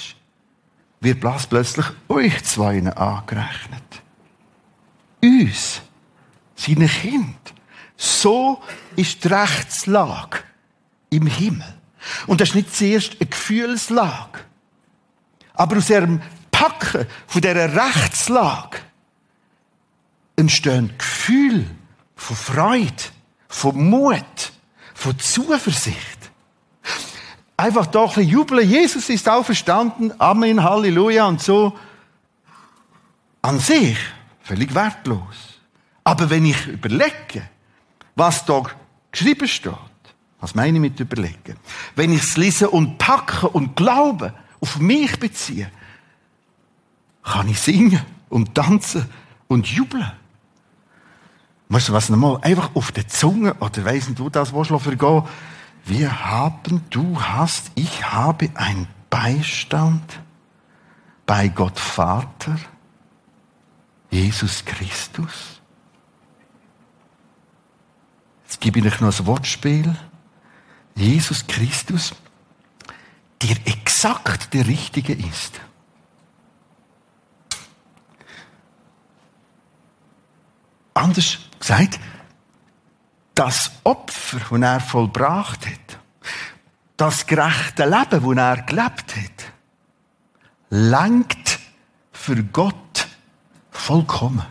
[1.01, 4.03] wird plötzlich euch zwei angerechnet.
[5.23, 5.83] Uns
[6.61, 7.55] seine Kind.
[7.97, 8.63] So
[8.97, 10.39] ist die Rechtslage
[11.11, 11.75] im Himmel.
[12.27, 14.41] Und das ist nicht zuerst eine Gefühlslage.
[15.55, 18.79] Aber aus ihrem Packen von dieser Rechtslage
[20.37, 21.67] entstehen Gefühle
[22.17, 23.03] von Freude,
[23.49, 24.53] von Mut,
[24.95, 26.31] von Zuversicht.
[27.57, 28.69] Einfach doch ein jubeln.
[28.69, 30.19] Jesus ist auferstanden.
[30.19, 31.79] Amen, Halleluja und so.
[33.43, 33.99] An sich
[34.43, 35.50] völlig wertlos.
[36.11, 37.49] Aber wenn ich überlege,
[38.17, 38.65] was da
[39.13, 39.75] geschrieben steht,
[40.41, 41.57] was meine ich mit überlegen?
[41.95, 45.71] Wenn ich es lese und packe und glaube, auf mich beziehe,
[47.23, 49.09] kann ich singen und tanzen
[49.47, 50.11] und jubeln.
[51.69, 52.41] Weißt du was nochmal?
[52.43, 55.23] Einfach auf der Zunge, oder nicht, wo das willst, vergehen.
[55.85, 60.19] Wir haben, du hast, ich habe einen Beistand
[61.25, 62.57] bei Gott Vater,
[64.11, 65.60] Jesus Christus.
[68.51, 69.95] Jetzt gebe ich euch noch ein Wortspiel.
[70.97, 72.13] Jesus Christus,
[73.41, 75.61] der exakt der Richtige ist.
[80.95, 82.01] Anders gesagt,
[83.37, 85.99] das Opfer, das er vollbracht hat,
[86.97, 89.53] das gerechte Leben, das er gelebt hat,
[90.71, 91.61] langt
[92.11, 93.07] für Gott
[93.71, 94.45] vollkommen.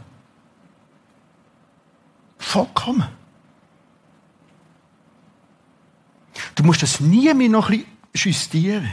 [2.37, 3.18] Vollkommen.
[6.59, 8.89] Du musst das nie mehr noch ein bisschen justieren.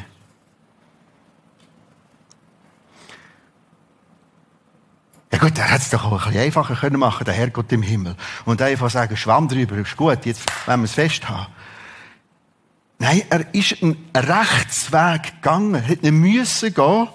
[5.33, 7.83] Ja gut, er hätte es doch auch ein bisschen einfacher können machen, der Herrgott im
[7.83, 8.15] Himmel.
[8.45, 11.49] Und einfach sagen, schwamm drüber, ist gut, jetzt wenn wir es festhaben.
[13.01, 17.09] Nein, er ist einen Rechtsweg gegangen, er hätte nicht müssen gehen,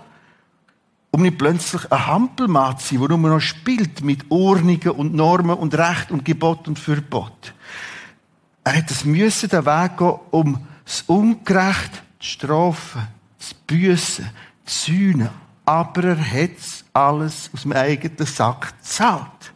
[1.12, 5.56] um nicht plötzlich ein Hampelmann zu sein, der nur noch spielt mit Ordnungen und Normen
[5.56, 7.54] und Recht und Gebot und Verbot.
[8.64, 13.08] Er hätte es müssen, den Weg gehen, um das Ungerecht zu strafen,
[13.40, 14.30] zu büssen,
[14.66, 15.30] zu sühnen.
[15.66, 19.54] Aber er hat alles aus dem eigenen Sack gezahlt.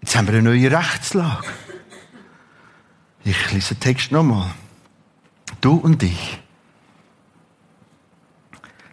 [0.00, 1.46] Jetzt haben wir eine neue Rechtslage.
[3.24, 4.50] Ich lese den Text nochmal.
[5.60, 6.40] Du und ich.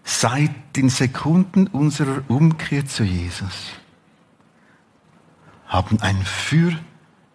[0.03, 3.71] Seit den Sekunden unserer Umkehr zu Jesus
[5.67, 6.25] haben einen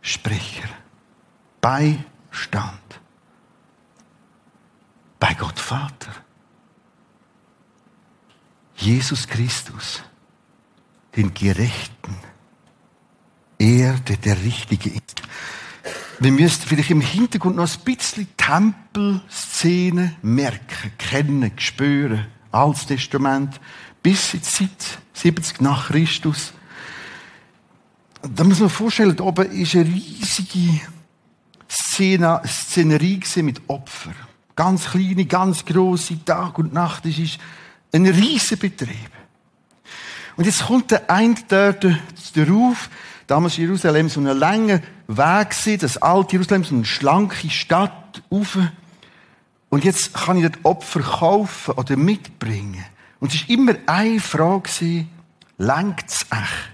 [0.03, 0.69] Fürsprecher,
[1.61, 3.01] Beistand
[5.21, 6.13] bei Gott Vater.
[8.77, 10.03] Jesus Christus,
[11.15, 12.17] den Gerechten,
[13.59, 15.23] er, der der Richtige ist.
[16.19, 22.27] Wir müssen vielleicht im Hintergrund noch ein bisschen Tempelszene merken, kennen, spüren.
[22.51, 23.61] Altes Testament
[24.03, 26.53] bis in die Zeit 70 nach Christus.
[28.23, 30.81] Da muss man sich vorstellen, da oben ist eine riesige
[31.69, 34.15] Szene, Szenerie mit Opfern.
[34.55, 37.05] Ganz kleine, ganz große Tag und Nacht.
[37.05, 37.39] Das ist
[37.93, 39.11] ein riesen Betrieb.
[40.37, 41.87] Und jetzt kommt der eine dort
[42.35, 42.89] darauf,
[43.27, 48.59] damals Jerusalem so ein langer Weg war, das alte Jerusalem, so eine schlanke Stadt, rauf.
[49.69, 52.85] Und jetzt kann ich dort Opfer kaufen oder mitbringen.
[53.21, 55.07] Und es war immer eine Frage,
[55.59, 56.72] lenkt es echt?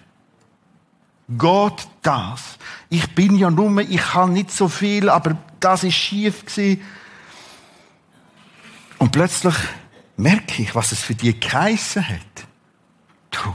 [1.29, 2.59] Geht das?
[2.89, 6.83] Ich bin ja nur, ich kann nicht so viel, aber das ist schief gewesen.
[8.99, 9.55] Und plötzlich
[10.17, 12.47] merke ich, was es für die geheissen hat.
[13.31, 13.55] Du,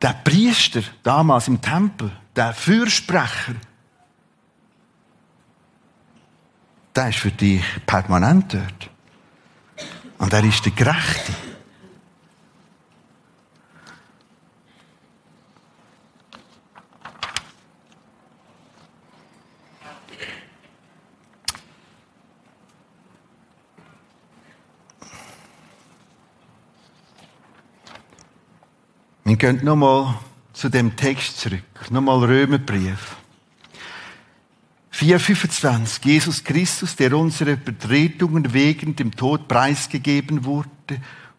[0.00, 3.54] der Priester damals im Tempel, der Fürsprecher,
[6.94, 8.90] der ist für dich permanent dort.
[10.18, 11.49] Und er ist der Gerechte.
[29.30, 30.16] Wir gehen nochmal
[30.52, 31.62] zu dem Text zurück.
[31.88, 33.14] Nochmal Römerbrief.
[34.92, 36.04] 4,25.
[36.04, 40.68] Jesus Christus, der unsere Betretungen wegen dem Tod preisgegeben wurde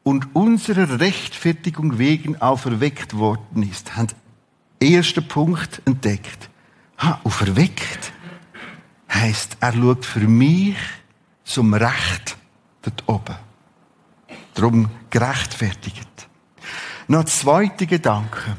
[0.04, 3.94] und unserer Rechtfertigung wegen auferweckt worden ist.
[3.98, 4.08] Haben
[4.80, 6.50] erster Punkt entdeckt.
[6.98, 8.14] Ha, auferweckt
[9.14, 10.78] heißt, er schaut für mich
[11.44, 12.38] zum Recht
[12.84, 13.36] dort oben.
[14.54, 16.11] Darum gerechtfertigt.
[17.08, 18.58] Noch zweiter Gedanke.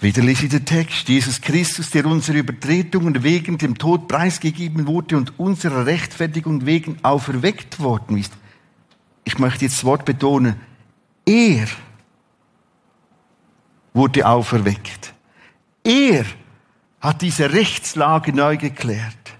[0.00, 1.08] Wieder lese ich den Text.
[1.08, 7.80] Jesus Christus, der unsere Übertretungen wegen dem Tod preisgegeben wurde und unserer Rechtfertigung wegen auferweckt
[7.80, 8.32] worden ist.
[9.24, 10.56] Ich möchte jetzt das Wort betonen.
[11.24, 11.66] Er
[13.94, 15.14] wurde auferweckt.
[15.82, 16.26] Er
[17.00, 19.34] hat diese Rechtslage neu geklärt.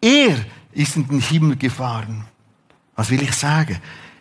[0.00, 0.36] Er
[0.72, 2.24] ist in den Himmel gefahren.
[2.94, 3.78] Was will ich sagen?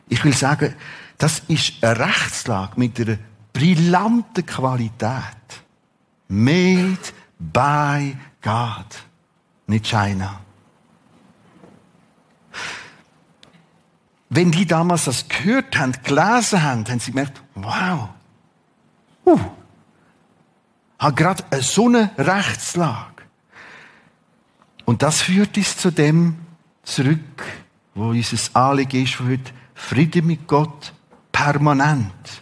[0.09, 0.73] Ich will sagen,
[1.17, 3.17] das ist eine Rechtslage mit einer
[3.53, 5.11] brillanten Qualität.
[6.27, 6.97] Made
[7.39, 8.85] by God.
[9.67, 10.41] Nicht China.
[14.29, 18.09] Wenn die damals das gehört haben, gelesen haben, haben sie gemerkt, wow,
[19.25, 19.39] uh,
[20.99, 23.23] hat gerade so eine Rechtslage.
[24.83, 26.37] Und das führt uns zu dem
[26.83, 27.43] zurück,
[27.93, 30.93] wo unser Anliegen ist von heute, Frieden mit Gott,
[31.35, 32.41] permanent.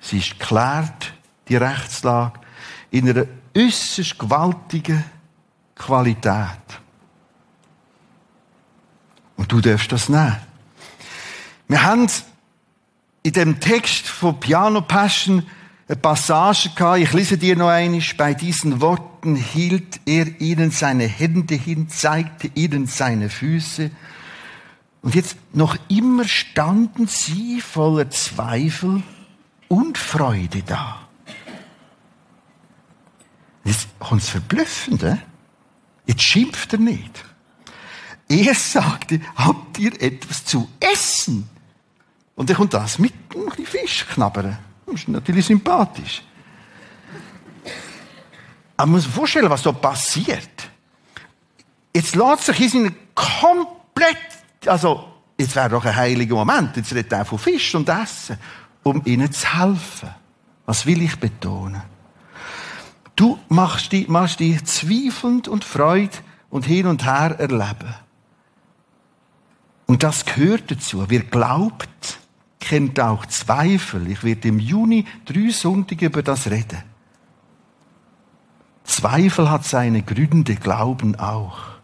[0.00, 1.12] Sie ist geklärt,
[1.48, 2.40] die Rechtslage,
[2.90, 5.04] in einer äußerst gewaltigen
[5.74, 6.64] Qualität.
[9.36, 10.36] Und du darfst das nehmen.
[11.68, 12.06] Wir haben
[13.22, 15.46] in dem Text von Piano Passion
[15.86, 21.06] eine Passage gehabt, ich lese dir noch einmal, bei diesen Worten hielt er ihnen seine
[21.06, 23.90] Hände hin, zeigte ihnen seine Füße.
[25.06, 29.04] Und jetzt noch immer standen sie voller Zweifel
[29.68, 31.08] und Freude da.
[33.62, 35.22] Jetzt kommt das Verblüffende.
[36.06, 37.24] Jetzt schimpft er nicht.
[38.28, 41.48] Er sagte, habt ihr etwas zu essen?
[42.34, 44.58] Und dann kommt das mit einem Fisch knabbern.
[44.86, 46.24] Das ist natürlich sympathisch.
[48.76, 50.68] Aber man muss sich vorstellen, was da passiert.
[51.94, 54.18] Jetzt lässt sich in seinen komplett,
[54.68, 55.04] also,
[55.38, 58.38] jetzt wäre doch ein heiliger Moment, jetzt redet er von Fisch und Essen,
[58.82, 60.10] um ihnen zu helfen.
[60.64, 61.82] Was will ich betonen?
[63.14, 66.18] Du machst die, machst die zweifelnd und Freude
[66.50, 67.94] und hin und her erleben.
[69.86, 71.04] Und das gehört dazu.
[71.08, 72.18] Wer glaubt,
[72.60, 74.10] kennt auch Zweifel.
[74.10, 76.82] Ich werde im Juni drei Sonntage über das reden.
[78.84, 81.75] Zweifel hat seine Gründe, Glauben auch.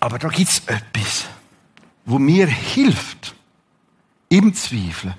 [0.00, 1.26] Aber da gibt's etwas,
[2.06, 3.34] wo mir hilft
[4.30, 5.14] im Zweifeln.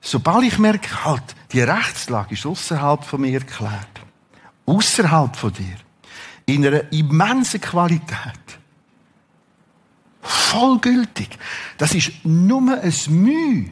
[0.00, 4.00] Sobald ich merke, halt, die Rechtslage ist außerhalb von mir erklärt,
[4.66, 5.76] außerhalb von dir,
[6.46, 8.58] in einer immensen Qualität,
[10.22, 11.38] vollgültig.
[11.78, 13.70] Das ist nur ein Mühe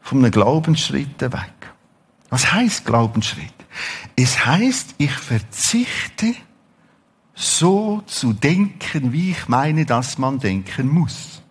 [0.00, 1.52] von einem Glaubensschritt weg.
[2.30, 3.52] Was heißt Glaubensschritt?
[4.16, 6.34] Es heißt, ich verzichte,
[7.34, 11.42] so zu denken, wie ich meine, dass man denken muss.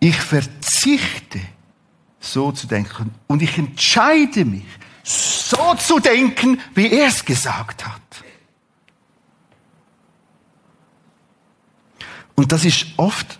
[0.00, 1.40] Ich verzichte,
[2.18, 3.14] so zu denken.
[3.28, 4.66] Und ich entscheide mich,
[5.04, 8.00] so zu denken, wie er es gesagt hat.
[12.34, 13.38] Und das ist oft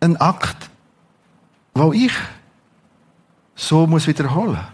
[0.00, 0.70] ein Akt,
[1.74, 2.12] wo ich
[3.54, 4.64] so muss wiederholen.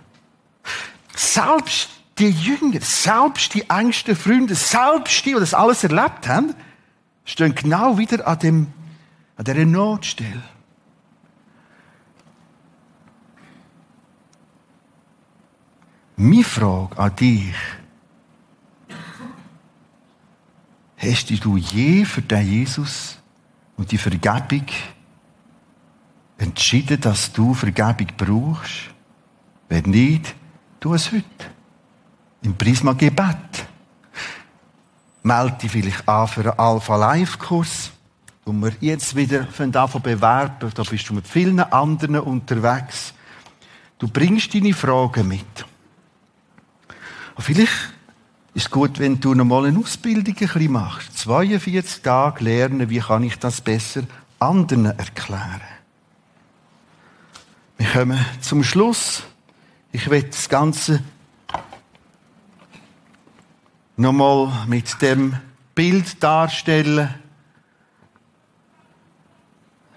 [1.14, 1.88] Selbst
[2.18, 6.54] die Jünger, selbst die engsten Freunde, selbst die, die das alles erlebt haben,
[7.24, 8.66] stehen genau wieder an dem,
[9.36, 10.42] an dieser Notstelle.
[16.16, 17.54] Meine Frage an dich.
[20.98, 23.18] Hast du je für den Jesus
[23.76, 24.66] und die Vergebung
[26.38, 28.90] entschieden, dass du Vergebung brauchst?
[29.68, 30.34] Wenn nicht,
[30.78, 31.51] tu es heute.
[32.43, 33.66] Im Prisma Gebet.
[35.22, 37.93] Melde dich vielleicht an für einen Alpha Live Kurs,
[38.45, 40.70] wo wir jetzt wieder davon bewerben.
[40.74, 43.14] Da bist du mit vielen anderen unterwegs.
[43.99, 45.64] Du bringst deine Fragen mit.
[47.36, 47.93] Und vielleicht
[48.55, 51.16] ist es gut, wenn du noch mal eine Ausbildung ein bisschen machst.
[51.18, 54.03] 42 Tage lernen, wie kann ich das besser
[54.40, 55.61] anderen erklären.
[57.78, 59.22] Wir kommen zum Schluss.
[59.93, 61.03] Ich werde das Ganze
[64.03, 65.36] nochmal mit dem
[65.74, 67.09] Bild darstellen.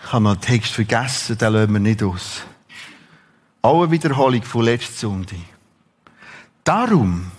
[0.01, 2.43] Ich habe mal den Text vergessen, den lassen wir nicht aus.
[3.63, 5.39] Auch eine Wiederholung von letzter Sonntag.
[6.63, 7.31] Darum,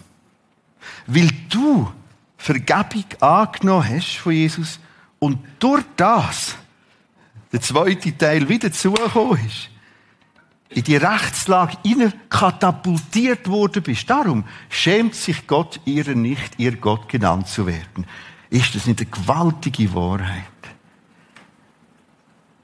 [1.07, 1.91] weil du
[2.37, 4.81] Vergebung angenommen hast von Jesus
[5.21, 6.57] und durch das
[7.53, 9.71] der zweite Teil wieder zugekommen ist,
[10.69, 11.77] in die Rechtslage
[12.29, 14.11] katapultiert worden bist.
[14.11, 18.07] Darum schämt sich Gott ihrer nicht, ihr Gott genannt zu werden.
[18.51, 20.45] Ist das nicht eine gewaltige Wahrheit?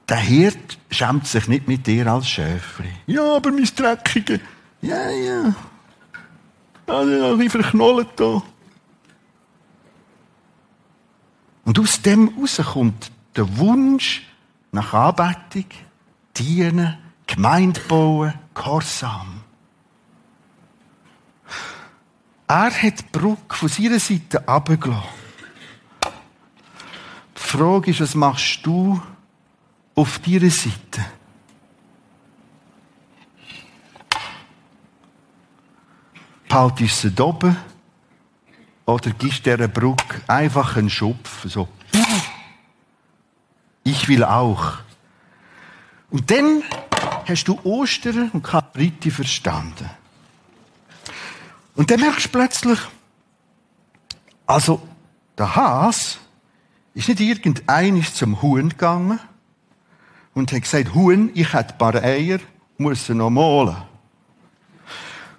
[0.09, 2.89] Der Hirt schämt sich nicht mit dir als Schäfli.
[3.07, 4.39] Ja, aber mein Dreckige.
[4.81, 5.55] Ja, ja.
[6.85, 8.43] Also, ein bisschen verknollt da.
[11.63, 14.23] Und aus dem heraus kommt der Wunsch
[14.73, 15.69] nach Anbetung,
[16.35, 16.97] Dienen,
[17.33, 19.41] Gemeinde bauen, Gehorsam.
[22.47, 25.01] Er hat die Brücke von seiner Seite abgelassen.
[27.35, 29.01] Die Frage ist, was machst du
[29.95, 31.05] auf deiner Seite?
[36.47, 37.57] Behaltest du sie oben
[38.85, 41.67] oder gibst dieser Brücke einfach einen Schupf, so.
[43.83, 44.73] Ich will auch.
[46.11, 46.61] Und dann
[47.29, 49.89] hast du Ostern und Karfreitag verstanden.
[51.75, 52.79] Und dann merkst du plötzlich,
[54.45, 54.81] also,
[55.37, 56.19] der Has,
[56.93, 59.19] ist nicht irgendeines zum Huhn gegangen
[60.33, 62.39] und hat gesagt, Huhn, ich hätte ein paar Eier,
[62.77, 63.77] muss noch malen.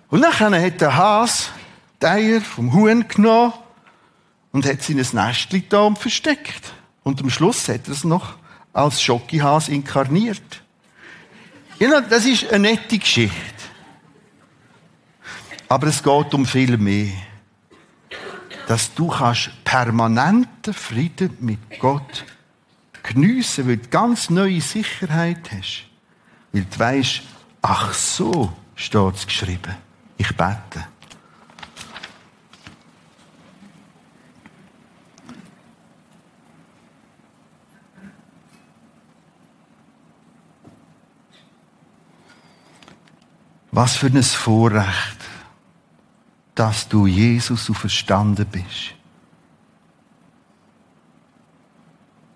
[0.09, 1.45] Und dann hat der Hase
[2.01, 3.53] die Eier vom Huhn genommen
[4.53, 6.72] und hat sie in ein Nestchen da versteckt.
[7.03, 8.35] Und am Schluss hat er es noch
[8.72, 10.64] als Schokihas inkarniert.
[11.79, 13.35] Ja, das ist eine nette Geschichte.
[15.68, 17.12] Aber es geht um viel mehr.
[18.66, 22.25] Dass du kannst permanenten Frieden mit Gott
[23.03, 25.85] geniessen, weil du ganz neue Sicherheit hast.
[26.53, 27.22] Weil du weißt,
[27.62, 29.75] ach so steht es geschrieben.
[30.16, 30.87] Ich bete.
[43.75, 45.18] Was für ein Vorrecht,
[46.55, 48.95] dass du Jesus verstanden bist.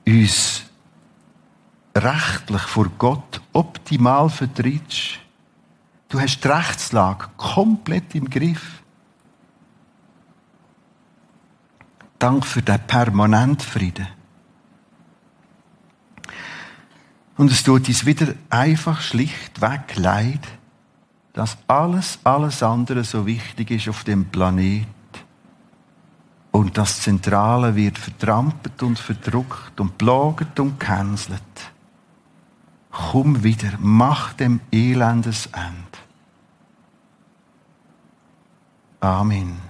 [0.05, 0.65] Uns
[1.97, 5.21] rechtlich vor Gott optimal vertrittst.
[6.09, 8.83] Du hast die Rechtslage komplett im Griff.
[12.19, 14.09] Dank für den permanenten Frieden.
[17.37, 20.58] Und es tut uns wieder einfach schlichtweg leid,
[21.39, 24.89] dass alles, alles andere so wichtig ist auf dem Planet.
[26.51, 31.41] Und das Zentrale wird vertrampelt und verdruckt und plagt und cancelt.
[32.91, 35.99] Komm wieder, mach dem Elendes Ende.
[38.99, 39.68] Amen.